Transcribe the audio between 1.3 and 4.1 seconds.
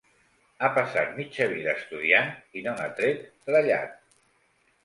vida estudiant i no n'ha tret trellat.